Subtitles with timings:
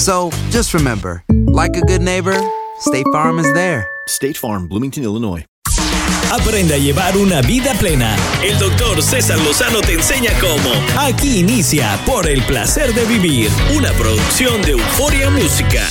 [0.00, 2.34] So just remember, like a good neighbor,
[2.78, 3.86] State Farm is there.
[4.08, 5.44] State Farm, Bloomington, Illinois.
[6.32, 8.16] Aprende a llevar una vida plena.
[8.42, 10.70] El doctor César Lozano te enseña cómo.
[10.98, 15.86] Aquí inicia Por el placer de vivir, una producción de Euforia Música.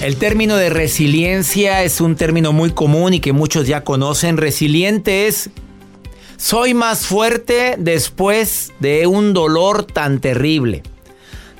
[0.00, 4.36] El término de resiliencia es un término muy común y que muchos ya conocen.
[4.36, 5.50] Resiliente es
[6.36, 10.84] soy más fuerte después de un dolor tan terrible,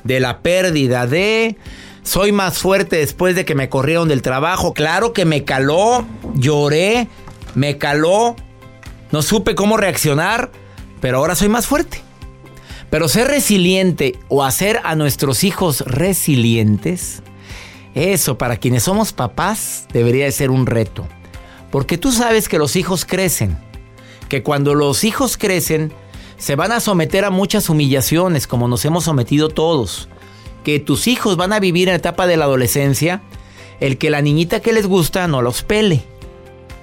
[0.03, 1.57] de la pérdida de
[2.03, 4.73] soy más fuerte después de que me corrieron del trabajo.
[4.73, 7.07] Claro que me caló, lloré,
[7.55, 8.35] me caló,
[9.11, 10.51] no supe cómo reaccionar,
[11.01, 12.01] pero ahora soy más fuerte.
[12.89, 17.21] Pero ser resiliente o hacer a nuestros hijos resilientes,
[17.93, 21.07] eso para quienes somos papás debería de ser un reto.
[21.71, 23.57] Porque tú sabes que los hijos crecen,
[24.27, 25.93] que cuando los hijos crecen
[26.39, 30.07] se van a someter a muchas humillaciones como nos hemos sometido todos.
[30.63, 33.21] Que tus hijos van a vivir en la etapa de la adolescencia
[33.79, 36.03] el que la niñita que les gusta no los pele.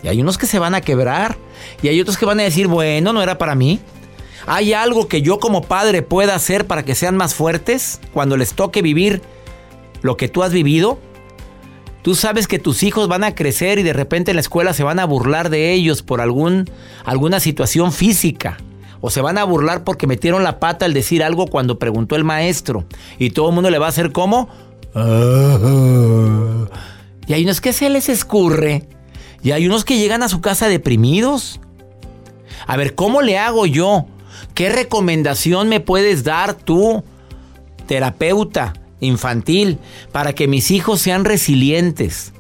[0.03, 1.37] Y hay unos que se van a quebrar.
[1.83, 3.81] Y hay otros que van a decir, bueno, no era para mí.
[4.47, 8.55] ¿Hay algo que yo como padre pueda hacer para que sean más fuertes cuando les
[8.55, 9.22] toque vivir
[10.03, 10.99] lo que tú has vivido?
[12.03, 14.84] Tú sabes que tus hijos van a crecer y de repente en la escuela se
[14.84, 16.71] van a burlar de ellos por algún,
[17.05, 18.59] alguna situación física.
[19.01, 22.25] O se van a burlar porque metieron la pata al decir algo cuando preguntó el
[22.25, 22.84] maestro.
[23.19, 24.49] Y todo el mundo le va a hacer como...
[27.27, 28.89] Y hay unos que se les escurre.
[29.43, 31.61] Y hay unos que llegan a su casa deprimidos.
[32.67, 34.07] A ver, ¿cómo le hago yo?
[34.55, 37.05] ¿Qué recomendación me puedes dar tú,
[37.87, 39.78] terapeuta infantil,
[40.13, 42.33] para que mis hijos sean resilientes?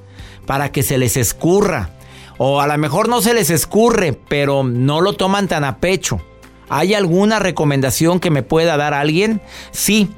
[0.46, 1.90] Para que se les escurra.
[2.38, 6.20] O a lo mejor no se les escurre, pero no lo toman tan a pecho.
[6.68, 9.40] ¿Hay alguna recomendación que me pueda dar alguien?
[9.70, 10.10] Sí.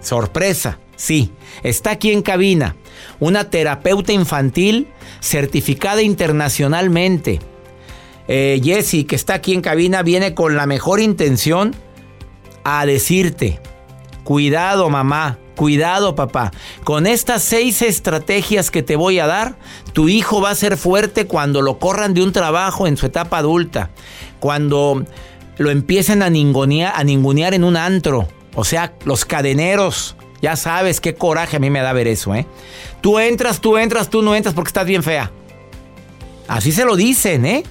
[0.00, 1.32] Sorpresa, sí.
[1.62, 2.76] Está aquí en cabina
[3.20, 4.88] una terapeuta infantil
[5.20, 7.40] certificada internacionalmente.
[8.28, 11.74] Eh, Jessie, que está aquí en cabina, viene con la mejor intención
[12.64, 13.60] a decirte,
[14.24, 16.50] cuidado mamá, cuidado papá,
[16.84, 19.56] con estas seis estrategias que te voy a dar,
[19.92, 23.38] tu hijo va a ser fuerte cuando lo corran de un trabajo en su etapa
[23.38, 23.90] adulta,
[24.40, 25.04] cuando
[25.58, 30.16] lo empiecen a ningunear, a ningunear en un antro, o sea, los cadeneros.
[30.42, 32.46] Ya sabes qué coraje a mí me da ver eso, ¿eh?
[33.00, 35.30] Tú entras, tú entras, tú no entras porque estás bien fea.
[36.48, 37.62] Así se lo dicen, ¿eh?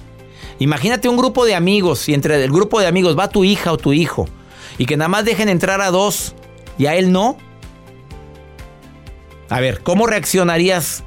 [0.58, 3.76] Imagínate un grupo de amigos y entre el grupo de amigos va tu hija o
[3.76, 4.28] tu hijo
[4.78, 6.34] y que nada más dejen entrar a dos
[6.78, 7.36] y a él no.
[9.48, 11.04] A ver, ¿cómo reaccionarías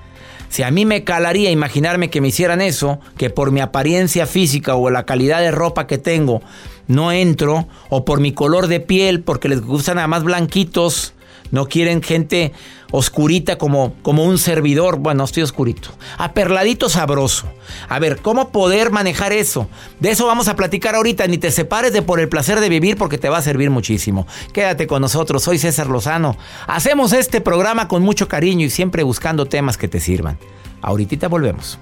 [0.50, 4.76] si a mí me calaría imaginarme que me hicieran eso, que por mi apariencia física
[4.76, 6.42] o la calidad de ropa que tengo
[6.88, 11.14] no entro, o por mi color de piel, porque les gustan nada más blanquitos,
[11.52, 12.54] no quieren gente
[12.92, 14.98] oscurita como, como un servidor.
[14.98, 15.90] Bueno, estoy oscurito.
[16.18, 17.48] Aperladito sabroso.
[17.90, 19.70] A ver, ¿cómo poder manejar eso?
[20.00, 21.28] De eso vamos a platicar ahorita.
[21.28, 24.28] Ni te separes de por el placer de vivir porque te va a servir muchísimo.
[24.54, 25.44] Quédate con nosotros.
[25.44, 26.38] Soy César Lozano.
[26.68, 30.38] Hacemos este programa con mucho cariño y siempre buscando temas que te sirvan.
[30.82, 31.80] Ahorita volvemos.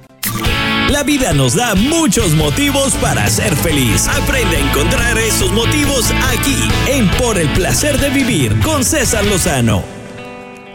[0.89, 4.07] La vida nos da muchos motivos para ser feliz.
[4.07, 6.57] Aprende a encontrar esos motivos aquí
[6.87, 10.04] en Por el placer de vivir con César Lozano.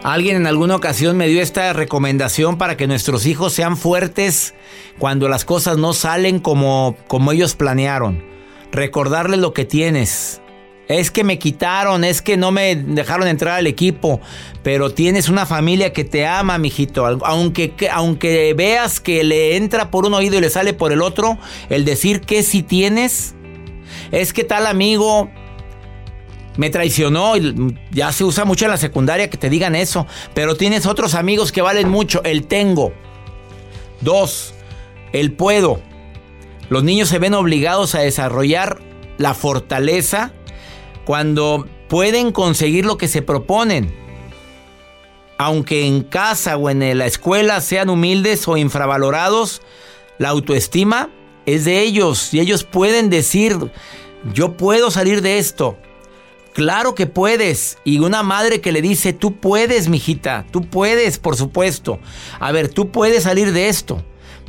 [0.03, 4.55] Alguien en alguna ocasión me dio esta recomendación para que nuestros hijos sean fuertes
[4.97, 8.23] cuando las cosas no salen como, como ellos planearon.
[8.71, 10.41] Recordarles lo que tienes.
[10.87, 14.19] Es que me quitaron, es que no me dejaron entrar al equipo,
[14.63, 17.05] pero tienes una familia que te ama, mijito.
[17.05, 21.37] Aunque, aunque veas que le entra por un oído y le sale por el otro,
[21.69, 23.35] el decir que si tienes,
[24.11, 25.29] es que tal amigo
[26.57, 27.33] me traicionó.
[27.91, 30.07] Ya se usa mucho en la secundaria que te digan eso.
[30.33, 32.23] Pero tienes otros amigos que valen mucho.
[32.23, 32.93] El tengo.
[34.01, 34.53] Dos,
[35.13, 35.81] el puedo.
[36.69, 38.79] Los niños se ven obligados a desarrollar
[39.17, 40.33] la fortaleza
[41.05, 43.93] cuando pueden conseguir lo que se proponen.
[45.37, 49.61] Aunque en casa o en la escuela sean humildes o infravalorados,
[50.17, 51.09] la autoestima
[51.45, 53.71] es de ellos y ellos pueden decir,
[54.33, 55.77] yo puedo salir de esto.
[56.53, 57.77] Claro que puedes.
[57.83, 61.99] Y una madre que le dice, tú puedes, mijita, tú puedes, por supuesto.
[62.39, 64.03] A ver, tú puedes salir de esto.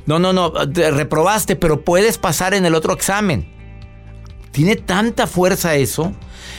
[0.07, 3.49] No, no, no, reprobaste, pero puedes pasar en el otro examen.
[4.51, 6.13] Tiene tanta fuerza eso.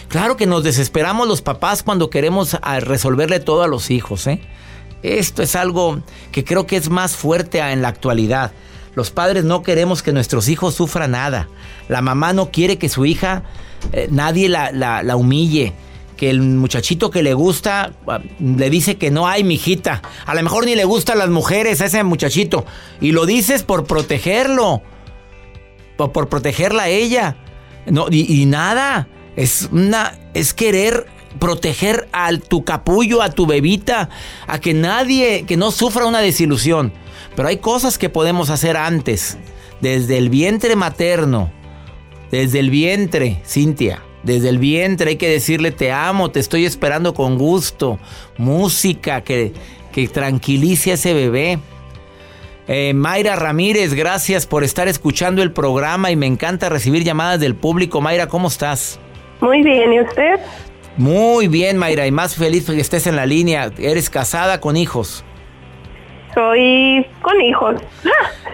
[0.08, 4.28] Claro que nos desesperamos los papás cuando queremos ah, resolverle todo a los hijos.
[4.28, 4.42] ¿eh?
[5.04, 6.02] Esto es algo
[6.32, 8.52] que creo que es más fuerte en la actualidad.
[8.96, 11.48] Los padres no queremos que nuestros hijos sufran nada.
[11.88, 13.44] La mamá no quiere que su hija
[13.92, 15.74] eh, nadie la, humille.
[16.18, 20.02] Que el muchachito que le gusta ah, le dice que no hay mijita.
[20.26, 22.66] A lo mejor ni le gustan las mujeres a ese muchachito.
[23.02, 24.82] Y lo dices por protegerlo.
[25.98, 27.36] Por, por protegerla a ella.
[27.88, 29.08] No, y, nada.
[29.36, 30.18] Es una.
[30.36, 31.08] Es querer
[31.40, 34.10] proteger a tu capullo, a tu bebita,
[34.46, 36.94] a que nadie, que no sufra una desilusión.
[37.36, 39.38] Pero hay cosas que podemos hacer antes,
[39.82, 41.52] desde el vientre materno
[42.34, 44.02] desde el vientre, Cintia.
[44.24, 48.00] Desde el vientre hay que decirle te amo, te estoy esperando con gusto.
[48.40, 49.54] Música que,
[49.92, 51.60] que tranquilice a ese bebé.
[52.68, 57.54] Eh, Mayra Ramírez, gracias por estar escuchando el programa y me encanta recibir llamadas del
[57.54, 58.02] público.
[58.02, 59.00] Mayra, ¿cómo estás?
[59.40, 60.40] Muy bien, ¿y usted?
[60.98, 63.72] Muy bien, Mayra, y más feliz que estés en la línea.
[63.78, 65.24] ¿Eres casada con hijos?
[66.34, 67.76] Soy con hijos.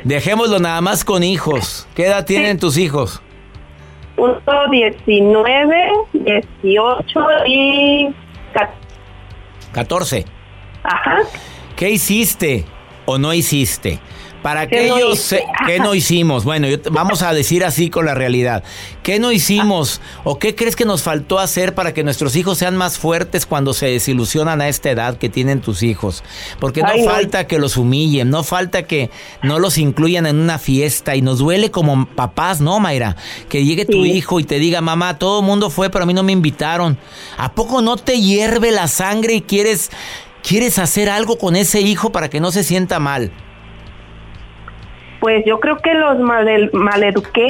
[0.03, 1.87] Dejémoslo nada más con hijos.
[1.95, 3.21] ¿Qué edad tienen tus hijos?
[4.15, 8.13] punto 19, 18 y
[9.71, 10.25] 14.
[10.83, 11.19] Ajá.
[11.77, 12.65] ¿Qué hiciste
[13.05, 13.99] o no hiciste?
[14.41, 16.45] Para aquellos ¿qué no hicimos?
[16.45, 18.63] Bueno, vamos a decir así con la realidad.
[19.03, 22.77] ¿Qué no hicimos o qué crees que nos faltó hacer para que nuestros hijos sean
[22.77, 26.23] más fuertes cuando se desilusionan a esta edad que tienen tus hijos?
[26.59, 29.09] Porque no falta que los humillen, no falta que
[29.43, 33.17] no los incluyan en una fiesta y nos duele como papás, ¿no, Mayra?
[33.49, 36.13] Que llegue tu hijo y te diga, mamá, todo el mundo fue, pero a mí
[36.13, 36.97] no me invitaron.
[37.37, 39.89] ¿A poco no te hierve la sangre y quieres,
[40.43, 43.31] quieres hacer algo con ese hijo para que no se sienta mal?
[45.19, 47.47] Pues yo creo que los mal, maleduqué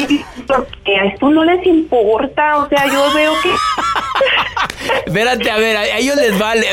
[0.48, 3.50] porque a esto no les importa, o sea, yo veo que...
[5.06, 6.66] Espérate, a ver, a ellos les vale,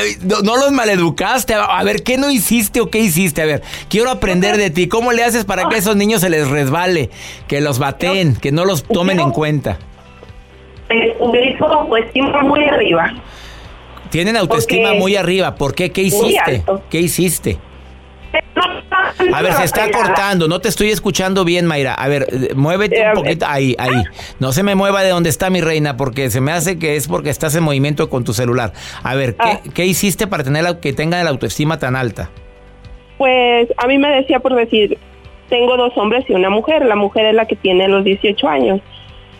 [0.43, 3.41] no, los maleducaste, a ver, ¿qué no hiciste o qué hiciste?
[3.41, 6.29] A ver, quiero aprender de ti, ¿cómo le haces para que a esos niños se
[6.29, 7.09] les resbale,
[7.47, 9.77] que los baten, que no los tomen en cuenta?
[10.89, 13.13] hijo autoestima muy arriba.
[14.09, 15.91] Tienen autoestima muy arriba, ¿por qué?
[15.91, 16.63] ¿Qué hiciste?
[16.89, 17.57] ¿Qué hiciste?
[19.33, 21.93] A ver, se está cortando, no te estoy escuchando bien, Mayra.
[21.93, 23.45] A ver, eh, muévete un poquito.
[23.47, 24.03] Ahí, ahí.
[24.39, 27.07] No se me mueva de donde está mi reina, porque se me hace que es
[27.07, 28.73] porque estás en movimiento con tu celular.
[29.03, 29.35] A ver,
[29.73, 29.85] ¿qué, ah.
[29.85, 32.29] hiciste para tener que tenga la autoestima tan alta?
[33.17, 34.97] Pues a mí me decía por decir,
[35.49, 36.85] tengo dos hombres y una mujer.
[36.85, 38.81] La mujer es la que tiene los 18 años.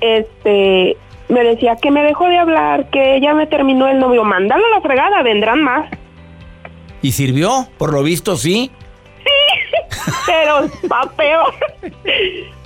[0.01, 0.98] Este,
[1.30, 4.24] me decía que me dejó de hablar, que ella me terminó el novio.
[4.24, 5.89] Mándalo a la fregada, vendrán más.
[7.01, 7.68] ¿Y sirvió?
[7.77, 8.72] Por lo visto, sí.
[10.25, 11.53] Pero va peor.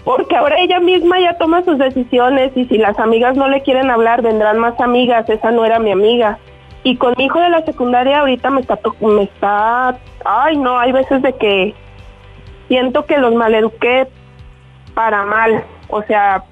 [0.04, 3.92] Porque ahora ella misma ya toma sus decisiones y si las amigas no le quieren
[3.92, 5.30] hablar, vendrán más amigas.
[5.30, 6.40] Esa no era mi amiga.
[6.84, 10.92] Y con mi hijo de la secundaria ahorita me está, me está, ay no, hay
[10.92, 11.76] veces de que
[12.68, 14.08] siento que los maleduqué
[14.96, 15.64] para mal.
[15.90, 16.44] O sea,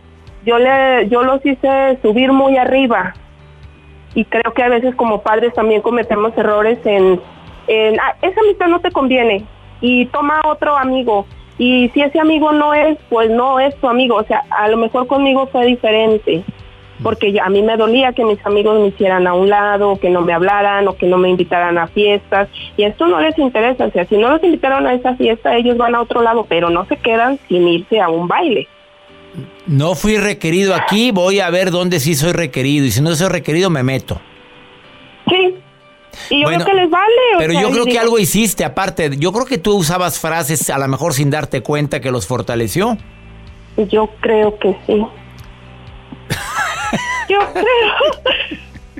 [0.45, 3.15] yo le, yo los hice subir muy arriba.
[4.13, 7.19] Y creo que a veces como padres también cometemos errores en
[7.99, 9.45] ah, esa amistad no te conviene
[9.81, 11.25] y toma otro amigo.
[11.57, 14.15] Y si ese amigo no es, pues no es tu amigo.
[14.15, 16.43] O sea, a lo mejor conmigo fue diferente.
[17.03, 20.21] Porque a mí me dolía que mis amigos me hicieran a un lado, que no
[20.21, 22.49] me hablaran o que no me invitaran a fiestas.
[22.75, 23.85] Y esto no les interesa.
[23.85, 26.69] O sea, si no los invitaron a esa fiesta, ellos van a otro lado, pero
[26.69, 28.67] no se quedan sin irse a un baile.
[29.67, 32.85] No fui requerido aquí, voy a ver dónde sí soy requerido.
[32.85, 34.19] Y si no soy requerido, me meto.
[35.29, 35.55] Sí,
[36.29, 37.13] Y yo Bueno, creo que les vale.
[37.35, 39.11] o Pero sea, yo creo que algo hiciste aparte.
[39.17, 42.97] Yo creo que tú usabas frases a lo mejor sin darte cuenta que los fortaleció.
[43.77, 45.05] Yo creo que sí.
[47.29, 48.57] Yo creo.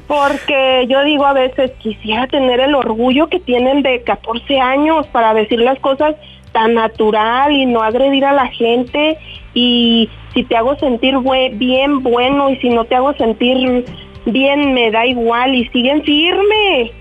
[0.08, 5.34] Porque yo digo a veces, quisiera tener el orgullo que tienen de 14 años para
[5.36, 6.16] decir las cosas
[6.52, 9.18] tan natural y no agredir a la gente.
[9.54, 11.16] Y si te hago sentir
[11.54, 13.86] bien, bueno, y si no te hago sentir
[14.26, 15.54] bien, me da igual.
[15.54, 16.92] Y siguen firme.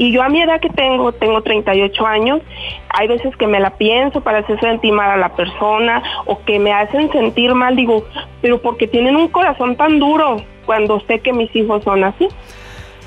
[0.00, 2.40] Y yo a mi edad que tengo, tengo 38 años,
[2.88, 6.58] hay veces que me la pienso para hacer sentir mal a la persona o que
[6.58, 8.06] me hacen sentir mal, digo,
[8.40, 12.28] pero porque tienen un corazón tan duro cuando sé que mis hijos son así.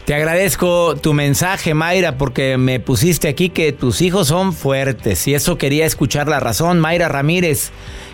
[0.06, 5.34] Te agradezco tu mensaje, Mayra, porque me pusiste aquí que tus hijos son fuertes y
[5.34, 6.80] eso quería escuchar la razón.
[6.80, 7.72] Mayra Ramírez,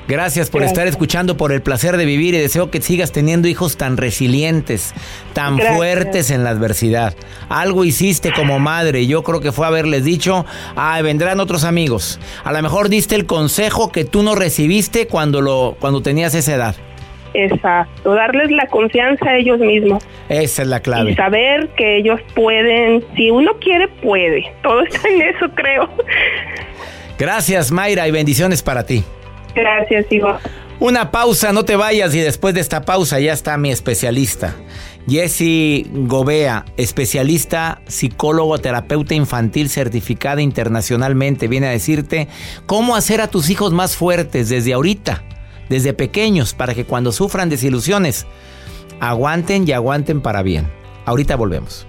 [0.09, 0.77] gracias por Gracias.
[0.77, 4.93] estar escuchando por el placer de vivir y deseo que sigas teniendo hijos tan resilientes,
[5.33, 5.77] tan Gracias.
[5.77, 7.13] fuertes en la adversidad.
[7.47, 12.19] Algo hiciste como madre, yo creo que fue haberles dicho, ay, vendrán otros amigos.
[12.43, 16.53] A lo mejor diste el consejo que tú no recibiste cuando lo cuando tenías esa
[16.55, 16.75] edad.
[17.35, 21.11] Exacto, darles la confianza a ellos mismos Esa es la clave.
[21.11, 24.51] y saber que ellos pueden, si uno quiere, puede.
[24.63, 25.87] Todo está en eso, creo.
[27.19, 29.03] Gracias, Mayra, y bendiciones para ti.
[29.55, 30.37] Gracias, Iván.
[30.79, 34.55] Una pausa, no te vayas y después de esta pausa ya está mi especialista.
[35.09, 42.29] Jesse Gobea, especialista, psicólogo, terapeuta infantil certificada internacionalmente, viene a decirte
[42.65, 45.23] cómo hacer a tus hijos más fuertes desde ahorita,
[45.67, 48.25] desde pequeños, para que cuando sufran desilusiones,
[49.01, 50.65] aguanten y aguanten para bien.
[51.05, 51.88] Ahorita volvemos.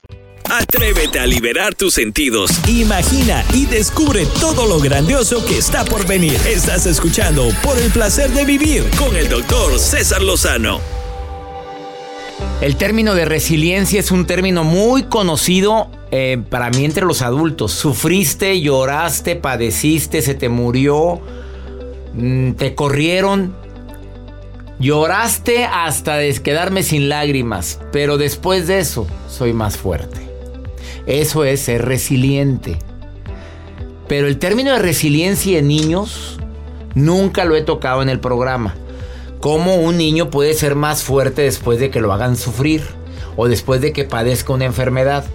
[0.51, 2.51] Atrévete a liberar tus sentidos.
[2.67, 6.35] Imagina y descubre todo lo grandioso que está por venir.
[6.45, 10.81] Estás escuchando Por el placer de vivir con el doctor César Lozano.
[12.59, 17.71] El término de resiliencia es un término muy conocido eh, para mí entre los adultos.
[17.71, 21.21] Sufriste, lloraste, padeciste, se te murió,
[22.13, 23.55] mm, te corrieron.
[24.81, 30.21] Lloraste hasta quedarme sin lágrimas, pero después de eso soy más fuerte.
[31.05, 32.79] Eso es ser resiliente.
[34.07, 36.39] Pero el término de resiliencia en niños
[36.95, 38.73] nunca lo he tocado en el programa.
[39.39, 42.81] ¿Cómo un niño puede ser más fuerte después de que lo hagan sufrir
[43.35, 45.25] o después de que padezca una enfermedad?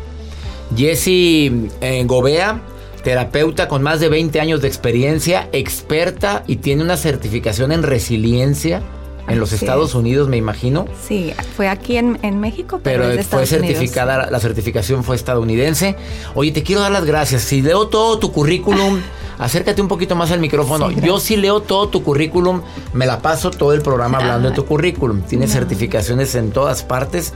[0.77, 2.63] Jesse eh, Gobea,
[3.05, 8.83] terapeuta con más de 20 años de experiencia, experta y tiene una certificación en resiliencia
[9.29, 9.95] en los Estados es.
[9.95, 10.87] Unidos, me imagino.
[11.07, 13.79] Sí, fue aquí en, en México, pero, Pero es de fue Estados Unidos.
[13.79, 15.97] certificada, la certificación fue estadounidense.
[16.35, 17.43] Oye, te quiero dar las gracias.
[17.43, 19.01] Si leo todo tu currículum,
[19.39, 20.91] acércate un poquito más al micrófono.
[20.91, 24.55] Sí, Yo sí leo todo tu currículum, me la paso todo el programa hablando de
[24.55, 25.23] tu currículum.
[25.23, 27.33] Tienes certificaciones en todas partes.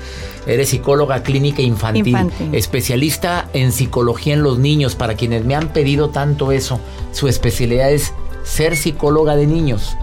[0.46, 2.54] Eres psicóloga clínica infantil, Infantil.
[2.54, 4.94] especialista en psicología en los niños.
[4.94, 6.80] Para quienes me han pedido tanto eso,
[7.12, 9.96] su especialidad es ser psicóloga de niños.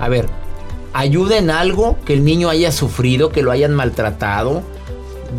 [0.00, 0.28] A ver,
[0.94, 4.62] ayuda en algo que el niño haya sufrido, que lo hayan maltratado.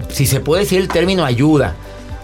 [0.10, 1.76] Si se puede decir el término ayuda,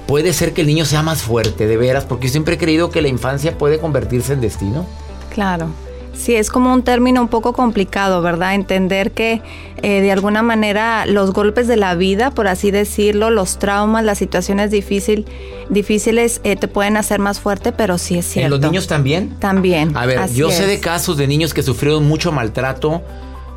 [0.06, 2.92] puede ser que el niño sea más fuerte, de veras, porque yo siempre he creído
[2.92, 4.86] que la infancia puede convertirse en destino.
[5.34, 5.68] Claro.
[6.14, 8.54] Sí, es como un término un poco complicado, ¿verdad?
[8.54, 9.42] Entender que
[9.82, 14.18] eh, de alguna manera los golpes de la vida, por así decirlo, los traumas, las
[14.18, 15.26] situaciones difícil,
[15.70, 18.56] difíciles eh, te pueden hacer más fuerte, pero sí es cierto.
[18.56, 19.38] ¿En los niños también?
[19.40, 19.96] También.
[19.96, 20.68] A ver, yo sé es.
[20.68, 23.02] de casos de niños que sufrieron mucho maltrato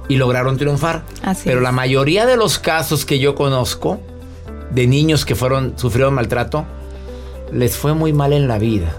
[0.09, 1.03] y lograron triunfar.
[1.23, 1.63] Así pero es.
[1.63, 4.01] la mayoría de los casos que yo conozco
[4.71, 6.65] de niños que fueron sufrieron maltrato
[7.53, 8.95] les fue muy mal en la vida.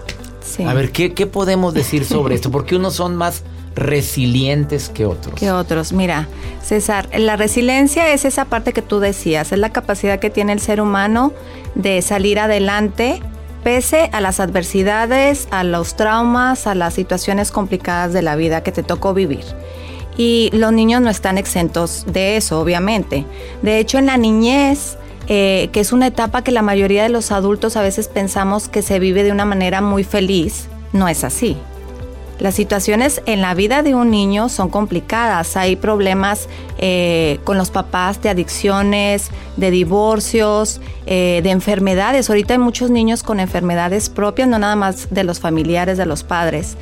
[0.46, 0.62] Sí.
[0.62, 2.50] A ver, ¿qué, qué podemos decir sobre esto?
[2.50, 3.42] Porque unos son más
[3.74, 5.38] resilientes que otros.
[5.38, 5.92] que otros.
[5.92, 6.28] Mira,
[6.62, 10.60] César, la resiliencia es esa parte que tú decías, es la capacidad que tiene el
[10.60, 11.32] ser humano
[11.74, 13.20] de salir adelante
[13.62, 18.70] pese a las adversidades, a los traumas, a las situaciones complicadas de la vida que
[18.70, 19.44] te tocó vivir.
[20.16, 23.26] Y los niños no están exentos de eso, obviamente.
[23.62, 24.96] De hecho, en la niñez,
[25.28, 28.82] eh, que es una etapa que la mayoría de los adultos a veces pensamos que
[28.82, 31.56] se vive de una manera muy feliz, no es así.
[32.38, 35.56] Las situaciones en la vida de un niño son complicadas.
[35.56, 42.28] Hay problemas eh, con los papás de adicciones, de divorcios, eh, de enfermedades.
[42.28, 46.24] Ahorita hay muchos niños con enfermedades propias, no nada más de los familiares, de los
[46.24, 46.76] padres.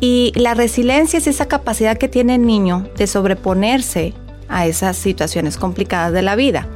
[0.00, 4.12] Y la resiliencia es esa capacidad que tiene el niño de sobreponerse
[4.48, 6.66] a esas situaciones complicadas de la vida.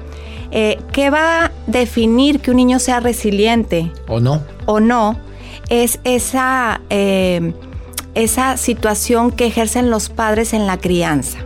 [0.50, 3.92] Eh, ¿Qué va a definir que un niño sea resiliente?
[4.08, 4.42] ¿O no?
[4.66, 5.16] O no,
[5.68, 6.80] es esa
[8.14, 11.38] esa situación que ejercen los padres en la crianza.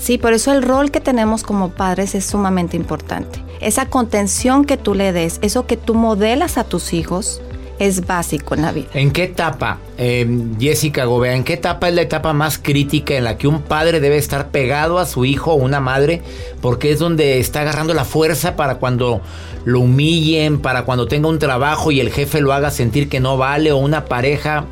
[0.00, 3.42] Sí, por eso el rol que tenemos como padres es sumamente importante.
[3.60, 7.42] Esa contención que tú le des, eso que tú modelas a tus hijos,
[7.78, 8.88] es básico en la vida.
[8.94, 10.26] ¿En qué etapa, eh,
[10.58, 14.00] Jessica Gobea, en qué etapa es la etapa más crítica en la que un padre
[14.00, 16.22] debe estar pegado a su hijo o una madre?
[16.60, 19.20] Porque es donde está agarrando la fuerza para cuando
[19.64, 23.36] lo humillen, para cuando tenga un trabajo y el jefe lo haga sentir que no
[23.36, 24.66] vale, o una pareja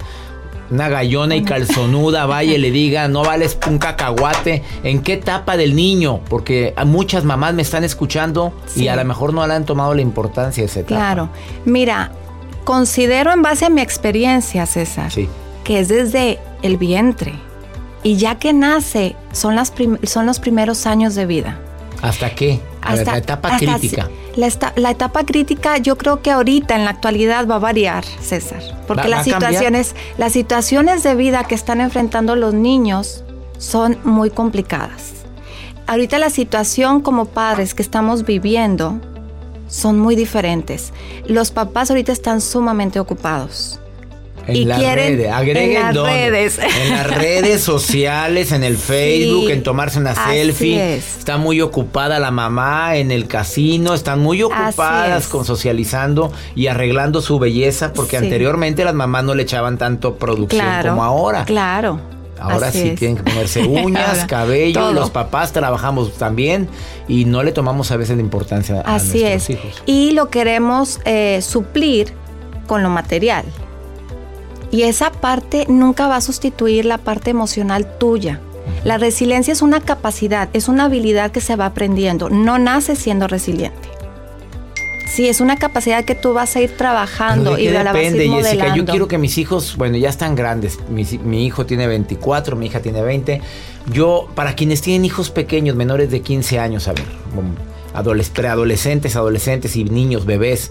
[0.70, 4.62] una gallona y calzonuda vaya y le diga, no vales un cacahuate.
[4.82, 6.20] ¿En qué etapa del niño?
[6.28, 10.02] Porque muchas mamás me están escuchando y a lo mejor no le han tomado la
[10.02, 10.96] importancia de esa etapa.
[10.96, 11.28] Claro.
[11.64, 12.10] Mira,
[12.66, 15.10] considero en base a mi experiencia, César,
[15.64, 17.32] que es desde el vientre.
[18.02, 21.58] Y ya que nace, son, las son los primeros años de vida.
[22.02, 22.60] ¿Hasta qué?
[22.82, 24.08] hasta, la etapa crítica.
[24.36, 29.08] La, etapa crítica yo creo que ahorita en la actualidad va a variar, César, porque
[29.08, 33.24] las situaciones, las situaciones de vida que están enfrentando los niños
[33.58, 35.12] son muy complicadas.
[35.86, 39.00] Ahorita la situación como padres que estamos viviendo
[39.68, 40.92] son muy diferentes.
[41.26, 43.80] Los papás ahorita están sumamente ocupados.
[44.48, 46.58] En las redes, agreguen en las redes.
[46.58, 50.96] En las redes sociales, en el Facebook, en tomarse una selfie.
[50.96, 57.22] Está muy ocupada la mamá en el casino, están muy ocupadas con socializando y arreglando
[57.22, 61.44] su belleza, porque anteriormente las mamás no le echaban tanto producción como ahora.
[61.44, 62.15] Claro.
[62.40, 66.68] Ahora sí tienen que ponerse uñas, cabello, los papás trabajamos también
[67.08, 69.50] y no le tomamos a veces la importancia a Así nuestros es.
[69.50, 69.82] hijos.
[69.86, 72.12] Y lo queremos eh, suplir
[72.66, 73.44] con lo material.
[74.70, 78.40] Y esa parte nunca va a sustituir la parte emocional tuya.
[78.84, 82.28] La resiliencia es una capacidad, es una habilidad que se va aprendiendo.
[82.30, 83.88] No nace siendo resiliente.
[85.16, 88.48] Sí, es una capacidad que tú vas a ir trabajando y la depende, vas a
[88.50, 88.76] Jessica.
[88.76, 90.78] Yo quiero que mis hijos, bueno, ya están grandes.
[90.90, 93.40] Mi, hijo tiene 24, mi hija tiene 20.
[93.90, 97.06] Yo, para quienes tienen hijos pequeños, menores de 15 años, a ver,
[98.34, 100.70] preadolescentes, adolescentes y niños, bebés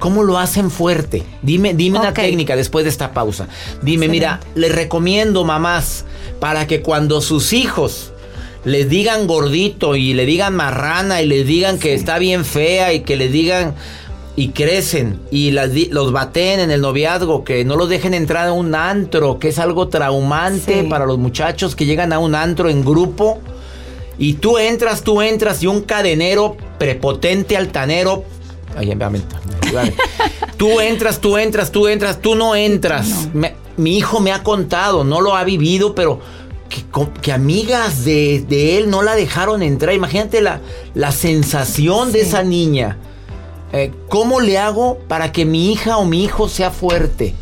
[0.00, 1.22] ¿Cómo lo hacen fuerte?
[1.42, 3.46] Dime, dime una técnica después de esta pausa.
[3.82, 6.04] Dime, mira, les recomiendo mamás
[6.40, 8.12] para que cuando sus hijos
[8.64, 13.00] les digan gordito y le digan marrana y les digan que está bien fea y
[13.00, 13.74] que les digan
[14.36, 18.74] y crecen y los baten en el noviazgo, que no los dejen entrar a un
[18.74, 23.38] antro, que es algo traumante para los muchachos que llegan a un antro en grupo.
[24.18, 28.24] Y tú entras, tú entras y un cadenero prepotente, altanero,
[28.76, 28.92] Ay,
[30.56, 33.28] tú entras, tú entras, tú entras, tú no entras.
[33.76, 36.20] mi hijo me ha contado, no lo ha vivido, pero
[37.22, 39.94] que, amigas de, él no la dejaron entrar.
[39.94, 40.60] Imagínate la,
[40.94, 42.98] la sensación de esa niña.
[43.72, 47.34] Eh, ¿Cómo le hago para que mi hija o mi hijo sea fuerte,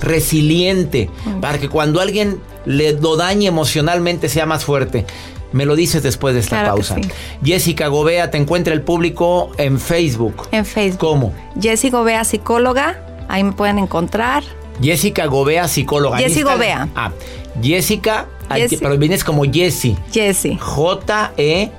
[0.00, 5.04] resiliente, para que cuando alguien le lo dañe emocionalmente sea más fuerte?
[5.52, 6.96] Me lo dices después de esta pausa.
[7.44, 10.46] Jessica Gobea, te encuentra el público en Facebook.
[10.52, 11.00] En Facebook.
[11.00, 11.34] ¿Cómo?
[11.60, 13.04] Jessica Gobea, psicóloga.
[13.28, 14.44] Ahí me pueden encontrar.
[14.80, 16.18] Jessica Gobea, psicóloga.
[16.18, 16.88] Jessica Gobea.
[16.94, 17.10] Ah,
[17.60, 18.28] Jessica,
[18.80, 19.96] pero vienes como Jessie.
[20.12, 20.56] Jessie.
[20.58, 21.70] J-E-S-S-Y.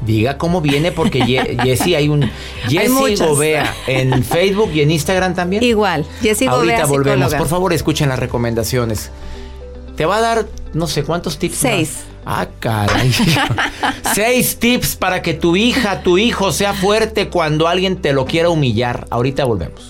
[0.00, 1.22] Diga cómo viene porque
[1.62, 2.30] Jessie hay un
[2.68, 5.62] Jessie Gobea en Facebook y en Instagram también.
[5.62, 6.76] Igual, Jessie Gobea.
[6.76, 7.34] Ahorita volvemos.
[7.34, 9.10] Por favor, escuchen las recomendaciones.
[9.96, 11.56] Te va a dar no sé cuántos tips.
[11.56, 11.98] Seis.
[12.24, 13.12] Ah, caray.
[14.14, 18.48] Seis tips para que tu hija, tu hijo sea fuerte cuando alguien te lo quiera
[18.48, 19.06] humillar.
[19.10, 19.89] Ahorita volvemos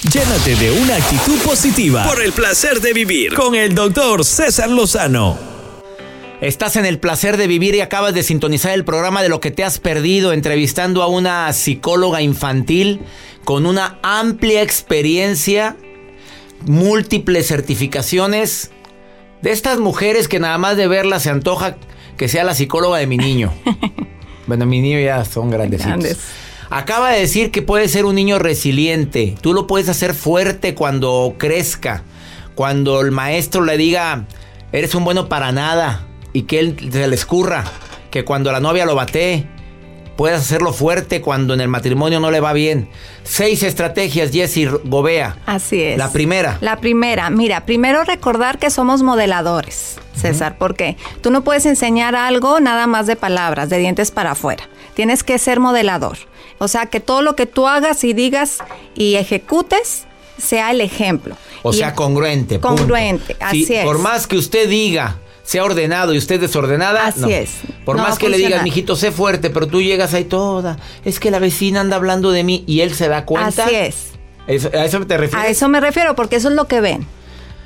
[0.00, 5.38] Llénate de una actitud positiva por el placer de vivir con el doctor César Lozano.
[6.40, 9.52] Estás en el placer de vivir y acabas de sintonizar el programa de lo que
[9.52, 13.00] te has perdido entrevistando a una psicóloga infantil
[13.44, 15.76] con una amplia experiencia
[16.66, 18.72] múltiples certificaciones
[19.40, 21.76] de estas mujeres que nada más de verla se antoja
[22.16, 23.52] que sea la psicóloga de mi niño.
[24.48, 25.90] bueno, mi niño ya son grandecitos.
[25.90, 26.18] Grandes.
[26.74, 29.34] Acaba de decir que puede ser un niño resiliente.
[29.42, 32.02] Tú lo puedes hacer fuerte cuando crezca.
[32.54, 34.24] Cuando el maestro le diga,
[34.72, 36.06] eres un bueno para nada.
[36.32, 37.64] Y que él se le escurra.
[38.10, 39.46] Que cuando la novia lo bate,
[40.22, 42.88] puedes hacerlo fuerte cuando en el matrimonio no le va bien.
[43.24, 45.36] Seis estrategias, Jessy Gobea.
[45.46, 45.98] Así es.
[45.98, 46.58] La primera.
[46.60, 52.60] La primera, mira, primero recordar que somos modeladores, César, porque tú no puedes enseñar algo
[52.60, 54.62] nada más de palabras, de dientes para afuera.
[54.94, 56.18] Tienes que ser modelador.
[56.58, 58.58] O sea, que todo lo que tú hagas y digas
[58.94, 60.04] y ejecutes
[60.38, 61.36] sea el ejemplo.
[61.64, 62.60] O Y- sea, congruente.
[62.60, 62.76] punto.
[62.76, 63.84] Congruente, así Si es.
[63.84, 67.06] Por más que usted diga, sea ordenado y usted desordenada.
[67.06, 67.28] Así no.
[67.28, 67.50] es.
[67.84, 70.78] Por No más que le digas, mijito, sé fuerte, pero tú llegas ahí toda.
[71.04, 73.64] Es que la vecina anda hablando de mí y él se da cuenta.
[73.64, 74.12] Así es.
[74.46, 75.46] Eso- ¿A eso te refieres?
[75.46, 77.06] A eso me refiero, porque eso es lo que ven.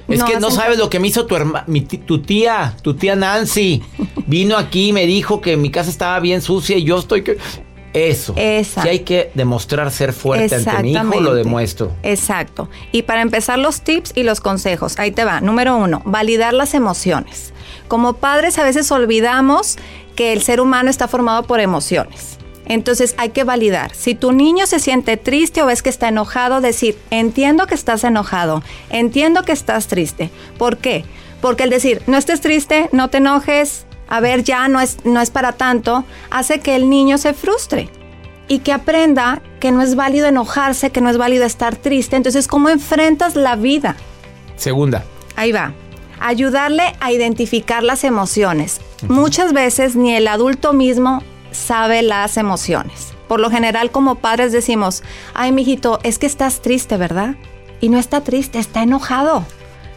[0.08, 3.16] Es que no sabes lo que me hizo tu, herma- mi tu tía, tu tía
[3.16, 3.82] Nancy.
[4.26, 7.38] Vino aquí y me dijo que mi casa estaba bien sucia y yo estoy que...
[7.96, 8.34] Eso.
[8.36, 8.82] Esa.
[8.82, 11.92] Si hay que demostrar ser fuerte ante mi hijo, lo demuestro.
[12.02, 12.68] Exacto.
[12.92, 15.40] Y para empezar los tips y los consejos, ahí te va.
[15.40, 17.52] Número uno, validar las emociones.
[17.88, 19.76] Como padres a veces olvidamos
[20.14, 22.38] que el ser humano está formado por emociones.
[22.66, 23.94] Entonces hay que validar.
[23.94, 28.04] Si tu niño se siente triste o ves que está enojado, decir, entiendo que estás
[28.04, 30.30] enojado, entiendo que estás triste.
[30.58, 31.04] ¿Por qué?
[31.40, 35.20] Porque el decir, no estés triste, no te enojes, a ver, ya no es, no
[35.20, 37.90] es para tanto, hace que el niño se frustre
[38.48, 42.16] y que aprenda que no es válido enojarse, que no es válido estar triste.
[42.16, 43.96] Entonces, ¿cómo enfrentas la vida?
[44.56, 45.04] Segunda.
[45.34, 45.72] Ahí va.
[46.20, 48.80] Ayudarle a identificar las emociones.
[49.08, 53.12] Muchas veces ni el adulto mismo sabe las emociones.
[53.28, 55.02] Por lo general, como padres decimos,
[55.34, 57.34] ay, mijito, es que estás triste, ¿verdad?
[57.80, 59.44] Y no está triste, está enojado.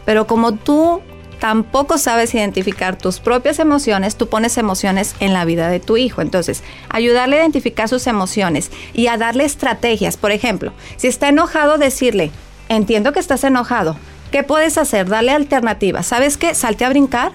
[0.04, 1.00] Pero como tú
[1.40, 6.22] tampoco sabes identificar tus propias emociones, tú pones emociones en la vida de tu hijo.
[6.22, 10.16] Entonces, ayudarle a identificar sus emociones y a darle estrategias.
[10.16, 12.30] Por ejemplo, si está enojado, decirle,
[12.68, 13.96] entiendo que estás enojado.
[14.30, 15.08] ¿Qué puedes hacer?
[15.08, 16.06] Darle alternativas.
[16.06, 16.54] ¿Sabes qué?
[16.54, 17.32] Salte a brincar.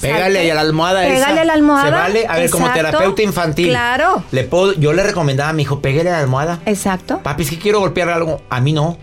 [0.00, 1.14] Pégale Salte- a la almohada esa.
[1.26, 1.84] Pégale a la almohada.
[1.86, 3.68] Se vale, a ver, como terapeuta infantil.
[3.68, 4.24] Claro.
[4.32, 6.60] Le puedo, yo le recomendaba a mi hijo, pégale a la almohada.
[6.64, 7.20] Exacto.
[7.22, 8.40] Papi, es que quiero golpear algo.
[8.48, 8.96] A mí no.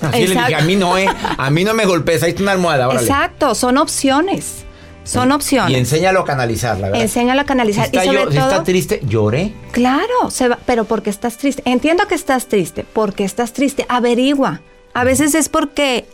[0.00, 0.56] Así le dije, Exacto.
[0.56, 1.08] a mí no, eh.
[1.38, 3.02] A mí no me golpees, ahí está una almohada, órale.
[3.06, 4.64] Exacto, son opciones.
[5.04, 5.70] Son opciones.
[5.70, 7.00] Y enséñalo a canalizar, la verdad.
[7.02, 7.84] Enséñalo a canalizar.
[7.88, 9.54] Si está, y sobre yo- si todo, está triste, lloré.
[9.70, 11.62] Claro, se va, pero porque estás triste.
[11.64, 12.84] Entiendo que estás triste.
[12.92, 14.62] Porque estás triste, averigua.
[14.94, 16.06] A veces es porque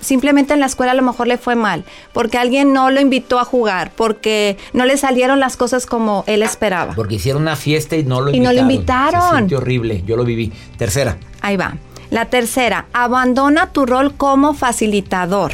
[0.00, 3.38] simplemente en la escuela a lo mejor le fue mal, porque alguien no lo invitó
[3.40, 6.94] a jugar, porque no le salieron las cosas como él esperaba.
[6.94, 8.66] Porque hicieron una fiesta y no lo Y no invitaron.
[8.68, 9.48] lo invitaron.
[9.48, 10.52] Se horrible, yo lo viví.
[10.76, 11.18] Tercera.
[11.40, 11.76] Ahí va.
[12.10, 15.52] La tercera, abandona tu rol como facilitador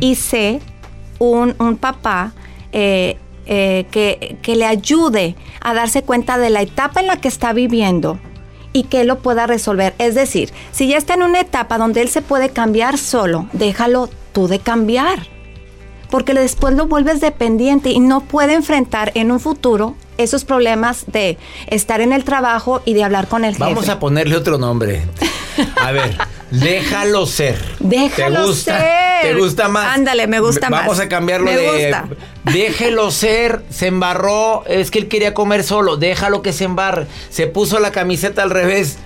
[0.00, 0.60] y sé
[1.18, 2.32] un, un papá
[2.72, 7.28] eh, eh, que, que le ayude a darse cuenta de la etapa en la que
[7.28, 8.18] está viviendo
[8.72, 9.94] y que lo pueda resolver.
[9.98, 14.08] Es decir, si ya está en una etapa donde él se puede cambiar solo, déjalo
[14.32, 15.20] tú de cambiar.
[16.10, 21.38] Porque después lo vuelves dependiente y no puede enfrentar en un futuro esos problemas de
[21.68, 23.64] estar en el trabajo y de hablar con el jefe.
[23.64, 25.02] Vamos a ponerle otro nombre.
[25.82, 26.16] A ver,
[26.50, 27.56] déjalo ser.
[27.80, 28.78] Déjalo ¿Te gusta?
[28.80, 29.22] ser.
[29.22, 29.96] ¿Te gusta más?
[29.96, 31.00] Ándale, me gusta Vamos más.
[31.06, 31.66] a cambiarlo Me de.
[31.66, 32.08] gusta.
[32.44, 33.62] Déjelo ser.
[33.70, 34.64] Se embarró.
[34.66, 35.96] Es que él quería comer solo.
[35.96, 37.06] Déjalo que se embarre.
[37.30, 38.98] Se puso la camiseta al revés.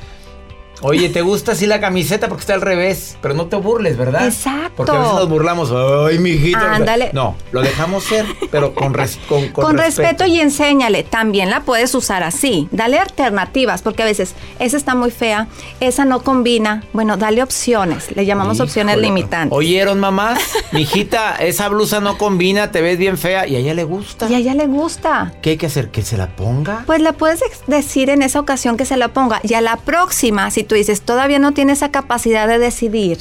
[0.82, 2.28] Oye, ¿te gusta así la camiseta?
[2.28, 3.16] Porque está al revés.
[3.22, 4.26] Pero no te burles, ¿verdad?
[4.26, 4.72] Exacto.
[4.76, 5.70] Porque a veces nos burlamos.
[6.08, 6.58] Ay, mijito.
[6.58, 7.10] Ándale.
[7.12, 10.26] No, lo dejamos ser, pero con, res- con, con Con, respeto.
[10.26, 11.02] y enséñale.
[11.04, 12.68] También la puedes usar así.
[12.72, 15.48] Dale alternativas, porque a veces esa está muy fea,
[15.80, 16.84] esa no combina.
[16.92, 18.14] Bueno, dale opciones.
[18.16, 19.56] Le llamamos opciones limitantes.
[19.56, 20.40] ¿Oyeron, mamás?
[20.72, 24.28] Mijita, esa blusa no combina, te ves bien fea y a ella le gusta.
[24.28, 25.32] Y a ella le gusta.
[25.42, 25.90] ¿Qué hay que hacer?
[25.90, 26.82] ¿Que se la ponga?
[26.86, 29.40] Pues le puedes decir en esa ocasión que se la ponga.
[29.42, 33.18] Y a la próxima, si tú dices, todavía no tiene esa capacidad de decidir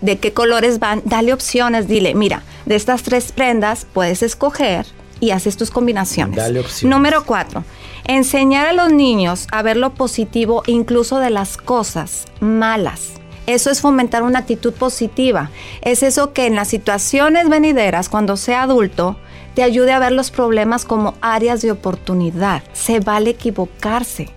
[0.00, 1.88] de qué colores van, dale opciones.
[1.88, 4.86] Dile, mira, de estas tres prendas puedes escoger
[5.20, 6.36] y haces tus combinaciones.
[6.36, 6.96] Dale opciones.
[6.96, 7.64] Número cuatro,
[8.04, 13.12] enseñar a los niños a ver lo positivo incluso de las cosas malas.
[13.46, 15.50] Eso es fomentar una actitud positiva.
[15.80, 19.16] Es eso que en las situaciones venideras, cuando sea adulto,
[19.54, 22.62] te ayude a ver los problemas como áreas de oportunidad.
[22.74, 24.28] Se vale equivocarse.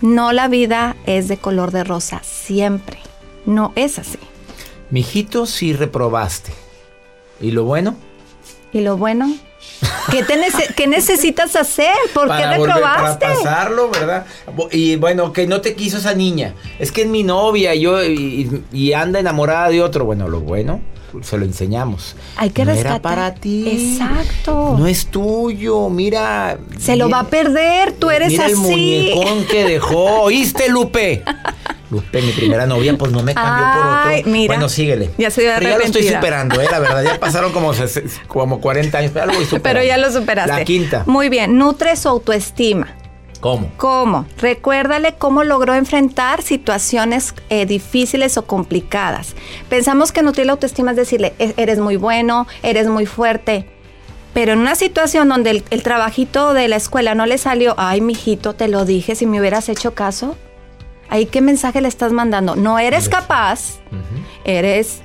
[0.00, 2.98] No la vida es de color de rosa siempre.
[3.46, 4.18] No es así.
[4.90, 6.52] Mijito, sí reprobaste.
[7.40, 7.96] ¿Y lo bueno?
[8.72, 9.34] Y lo bueno,
[10.10, 11.94] ¿Qué, te nece- qué necesitas hacer?
[12.14, 13.26] ¿Por qué volver- reprobaste?
[13.26, 14.26] para pasarlo, ¿verdad?
[14.70, 16.54] Y bueno, que no te quiso esa niña.
[16.78, 20.04] Es que es mi novia yo y, y anda enamorada de otro.
[20.04, 20.80] Bueno, lo bueno
[21.22, 22.16] se lo enseñamos.
[22.36, 22.92] Hay que no rescatar.
[22.92, 23.92] Era para ti.
[23.98, 24.76] Exacto.
[24.78, 25.88] No es tuyo.
[25.88, 26.58] Mira.
[26.78, 28.52] Se lo va a perder, tú eres Mira así.
[28.52, 30.20] el muñecón que dejó.
[30.22, 31.22] ¿Oíste, Lupe?
[31.90, 34.30] Lupe, mi primera novia, pues no me cambió por otro.
[34.30, 34.54] mira.
[34.54, 35.10] Bueno, síguele.
[35.16, 36.68] Ya estoy Pero ya lo estoy superando, ¿eh?
[36.70, 37.72] La verdad, ya pasaron como,
[38.26, 39.62] como 40 años, pero superando.
[39.62, 40.52] Pero ya lo superaste.
[40.52, 41.04] La quinta.
[41.06, 42.94] Muy bien, nutre su autoestima.
[43.40, 43.70] ¿Cómo?
[43.76, 44.26] ¿Cómo?
[44.38, 49.34] Recuérdale cómo logró enfrentar situaciones eh, difíciles o complicadas.
[49.68, 53.68] Pensamos que nutrir la autoestima es decirle, "E- eres muy bueno, eres muy fuerte.
[54.34, 58.00] Pero en una situación donde el, el trabajito de la escuela no le salió, ay,
[58.00, 60.36] mijito, te lo dije, si me hubieras hecho caso.
[61.08, 62.54] Ahí, ¿qué mensaje le estás mandando?
[62.54, 63.78] No eres capaz,
[64.44, 65.00] eres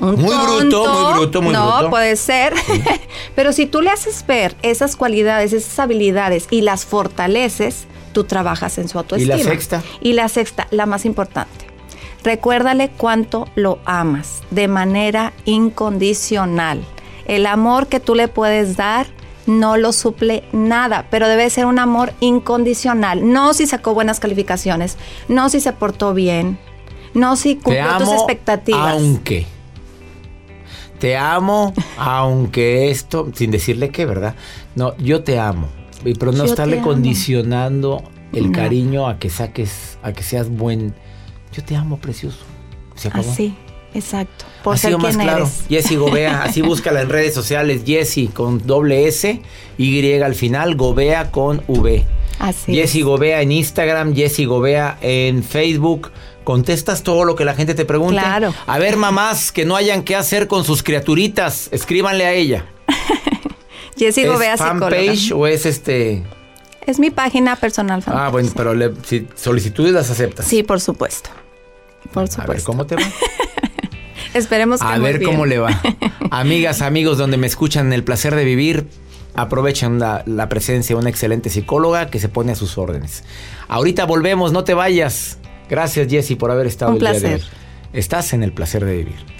[0.00, 1.90] un Muy bruto, muy bruto, muy no, bruto.
[1.90, 2.54] puede ser.
[3.34, 8.78] Pero si tú le haces ver esas cualidades, esas habilidades y las fortaleces, tú trabajas
[8.78, 9.36] en su ¿Y autoestima.
[9.36, 9.82] la sexta?
[10.00, 11.66] Y la sexta, la más importante.
[12.22, 16.84] Recuérdale cuánto lo amas de manera incondicional.
[17.26, 19.06] El amor que tú le puedes dar
[19.46, 23.30] no lo suple nada, pero debe ser un amor incondicional.
[23.32, 24.96] No si sacó buenas calificaciones,
[25.28, 26.58] no si se portó bien,
[27.14, 28.94] no si cumplió tus expectativas.
[28.94, 29.46] aunque.
[31.00, 34.34] Te amo, aunque esto, sin decirle qué, ¿verdad?
[34.76, 35.68] No, yo te amo.
[36.04, 38.58] Y- Pero no Yo estarle condicionando el No.
[38.58, 40.94] cariño a que saques, a que seas buen.
[41.52, 42.38] Yo te amo, precioso.
[42.94, 43.30] Se acabó.
[43.30, 43.54] Así,
[43.94, 44.44] exacto.
[44.62, 45.48] Por Así ser o más claro.
[45.68, 47.82] Jessy Gobea, así búscala en redes sociales.
[47.86, 49.40] Jessy con doble S,
[49.78, 52.04] Y al final, Gobea con V.
[52.38, 53.04] Así Jessy es.
[53.04, 56.10] Gobea en Instagram, Jessy Gobea en Facebook.
[56.44, 58.14] Contestas todo lo que la gente te pregunte.
[58.20, 58.54] Claro.
[58.66, 62.64] A ver, mamás que no hayan qué hacer con sus criaturitas, escríbanle a ella.
[63.96, 64.88] Jessy ¿Es Gobea, psicóloga.
[64.88, 66.22] fanpage o es este?
[66.86, 68.00] Es mi página personal.
[68.06, 68.32] Ah, fanpage.
[68.32, 70.46] bueno, pero le- si solicitudes las aceptas.
[70.46, 71.30] Sí, por supuesto.
[72.12, 72.64] Por A ver, supuesto.
[72.72, 73.02] ¿cómo te va?
[74.34, 75.30] Esperemos que A ver bien.
[75.30, 75.80] cómo le va.
[76.30, 78.86] Amigas, amigos, donde me escuchan el placer de vivir,
[79.34, 83.24] aprovechen la, la presencia de una excelente psicóloga que se pone a sus órdenes.
[83.68, 85.38] Ahorita volvemos, no te vayas.
[85.70, 87.40] Gracias, Jessy, por haber estado Un el día de placer.
[87.40, 87.98] hoy.
[87.98, 89.39] Estás en el placer de vivir.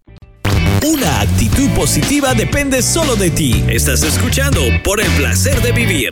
[0.83, 3.63] Una actitud positiva depende solo de ti.
[3.67, 6.09] Estás escuchando por el placer de vivir.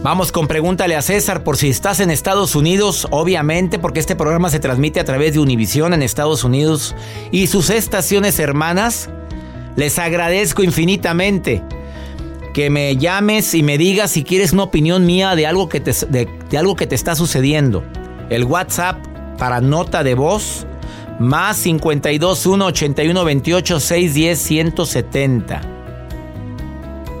[0.00, 4.48] Vamos con pregúntale a César por si estás en Estados Unidos, obviamente, porque este programa
[4.48, 6.94] se transmite a través de Univisión en Estados Unidos
[7.32, 9.10] y sus estaciones hermanas.
[9.74, 11.64] Les agradezco infinitamente
[12.54, 15.90] que me llames y me digas si quieres una opinión mía de algo que te,
[16.08, 17.82] de, de algo que te está sucediendo.
[18.30, 19.04] El WhatsApp
[19.36, 20.64] para nota de voz
[21.18, 25.60] más 52 1 81 28 610 170.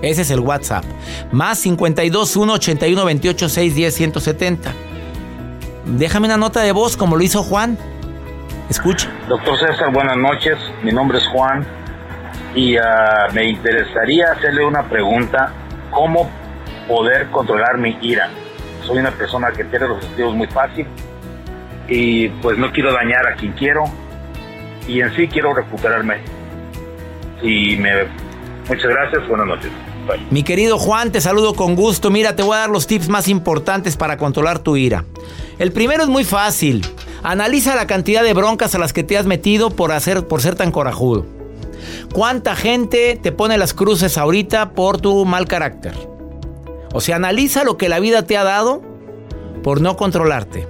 [0.02, 0.84] Ese es el WhatsApp.
[1.30, 4.72] Más 52 1 81 28 610 170.
[5.84, 7.78] Déjame una nota de voz como lo hizo Juan.
[8.68, 9.10] Escucha.
[9.28, 10.58] Doctor César, buenas noches.
[10.82, 11.66] Mi nombre es Juan
[12.54, 15.52] y ah, me interesaría hacerle una pregunta.
[15.90, 16.30] ¿Cómo
[16.88, 18.30] poder controlar mi ira?
[18.86, 20.86] Soy una persona que pierde los sentidos muy fácil
[21.88, 23.84] y pues no quiero dañar a quien quiero
[24.86, 26.18] y en sí quiero recuperarme.
[27.42, 27.90] Y me...
[28.68, 29.70] Muchas gracias, buenas noches.
[30.30, 32.10] Mi querido Juan, te saludo con gusto.
[32.10, 35.04] Mira, te voy a dar los tips más importantes para controlar tu ira.
[35.58, 36.84] El primero es muy fácil.
[37.22, 40.56] Analiza la cantidad de broncas a las que te has metido por, hacer, por ser
[40.56, 41.26] tan corajudo.
[42.12, 45.94] ¿Cuánta gente te pone las cruces ahorita por tu mal carácter?
[46.92, 48.82] O sea, analiza lo que la vida te ha dado
[49.62, 50.66] por no controlarte.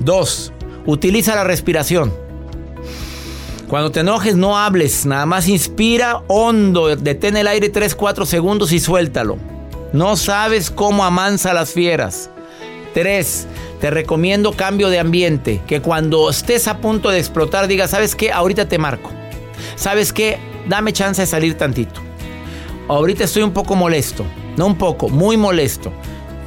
[0.00, 0.52] Dos,
[0.86, 2.12] utiliza la respiración.
[3.68, 8.78] Cuando te enojes no hables, nada más inspira hondo, detén el aire 3-4 segundos y
[8.78, 9.38] suéltalo.
[9.92, 12.30] No sabes cómo amansa las fieras.
[12.92, 13.46] 3.
[13.80, 18.30] Te recomiendo cambio de ambiente, que cuando estés a punto de explotar digas, ¿sabes qué?
[18.30, 19.10] Ahorita te marco.
[19.76, 20.38] ¿Sabes qué?
[20.68, 22.00] Dame chance de salir tantito.
[22.88, 24.24] Ahorita estoy un poco molesto,
[24.56, 25.92] no un poco, muy molesto.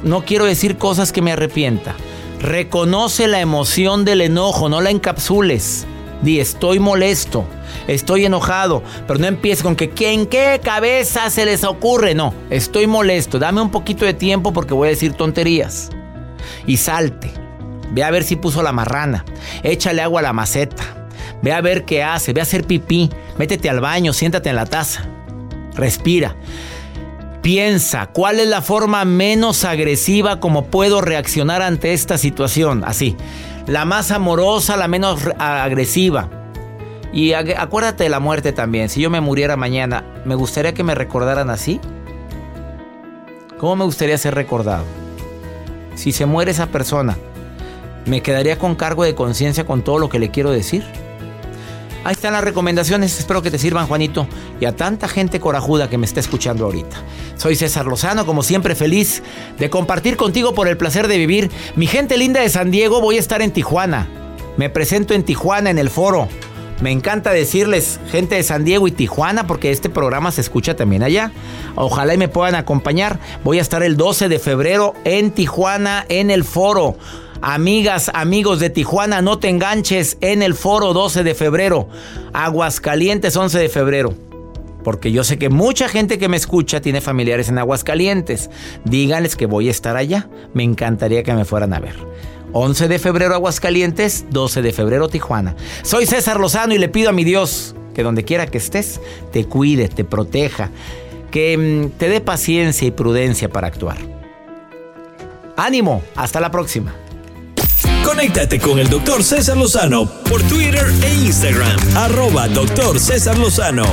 [0.02, 1.94] No quiero decir cosas que me arrepienta.
[2.40, 5.86] Reconoce la emoción del enojo, no la encapsules.
[6.22, 7.44] Di, estoy molesto,
[7.86, 12.14] estoy enojado, pero no empieces con que ¿en qué cabeza se les ocurre?
[12.14, 15.90] No, estoy molesto, dame un poquito de tiempo porque voy a decir tonterías.
[16.66, 17.30] Y salte,
[17.90, 19.24] ve a ver si puso la marrana,
[19.62, 21.08] échale agua a la maceta,
[21.40, 24.66] ve a ver qué hace, ve a hacer pipí, métete al baño, siéntate en la
[24.66, 25.08] taza,
[25.74, 26.36] respira.
[27.48, 32.84] Piensa, ¿cuál es la forma menos agresiva como puedo reaccionar ante esta situación?
[32.84, 33.16] Así,
[33.66, 36.28] la más amorosa, la menos agresiva.
[37.10, 38.90] Y acuérdate de la muerte también.
[38.90, 41.80] Si yo me muriera mañana, ¿me gustaría que me recordaran así?
[43.56, 44.84] ¿Cómo me gustaría ser recordado?
[45.94, 47.16] Si se muere esa persona,
[48.04, 50.84] ¿me quedaría con cargo de conciencia con todo lo que le quiero decir?
[52.04, 54.26] Ahí están las recomendaciones, espero que te sirvan Juanito
[54.60, 56.96] y a tanta gente corajuda que me está escuchando ahorita.
[57.36, 59.22] Soy César Lozano, como siempre feliz
[59.58, 61.50] de compartir contigo por el placer de vivir.
[61.74, 64.08] Mi gente linda de San Diego, voy a estar en Tijuana.
[64.56, 66.28] Me presento en Tijuana en el foro.
[66.80, 71.02] Me encanta decirles, gente de San Diego y Tijuana, porque este programa se escucha también
[71.02, 71.32] allá.
[71.74, 73.18] Ojalá y me puedan acompañar.
[73.42, 76.96] Voy a estar el 12 de febrero en Tijuana en el foro.
[77.40, 81.88] Amigas, amigos de Tijuana, no te enganches en el foro 12 de febrero.
[82.32, 84.14] Aguascalientes 11 de febrero.
[84.82, 88.50] Porque yo sé que mucha gente que me escucha tiene familiares en Aguascalientes.
[88.84, 90.28] Díganles que voy a estar allá.
[90.52, 91.94] Me encantaría que me fueran a ver.
[92.52, 95.54] 11 de febrero Aguascalientes, 12 de febrero Tijuana.
[95.82, 99.00] Soy César Lozano y le pido a mi Dios que donde quiera que estés,
[99.32, 100.70] te cuide, te proteja,
[101.30, 103.98] que mm, te dé paciencia y prudencia para actuar.
[105.56, 106.94] Ánimo, hasta la próxima.
[108.08, 111.78] Conéctate con el doctor César Lozano por Twitter e Instagram.
[111.94, 113.84] Arroba doctor César Lozano.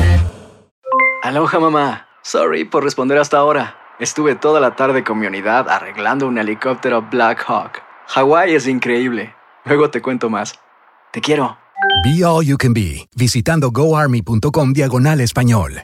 [1.22, 2.08] Aloha mamá.
[2.24, 3.76] Sorry por responder hasta ahora.
[4.00, 7.82] Estuve toda la tarde con mi unidad arreglando un helicóptero Black Hawk.
[8.08, 9.36] Hawái es increíble.
[9.66, 10.54] Luego te cuento más.
[11.12, 11.58] Te quiero.
[12.06, 15.84] Be All You Can Be, visitando goarmy.com diagonal español.